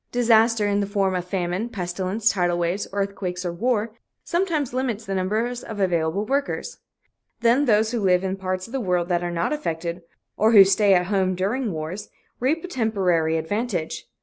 [0.11, 3.91] Disaster, in the form of famine, pestilence, tidal waves, earthquakes or war,
[4.23, 6.79] sometimes limits the number of available workers.
[7.41, 10.01] Then those who live in parts of the world that are not affected,
[10.37, 12.09] or who stay at home during wars,
[12.39, 14.07] reap a temporary advantage.